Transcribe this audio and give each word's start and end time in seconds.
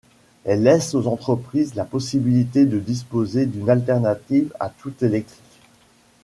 Elle 0.45 0.63
laisse 0.63 0.95
aux 0.95 1.05
entreprises 1.05 1.75
la 1.75 1.85
possibilité 1.85 2.65
de 2.65 2.79
disposer 2.79 3.45
d'une 3.45 3.69
alternative 3.69 4.51
au 4.59 4.65
tout-électrique. 4.79 5.59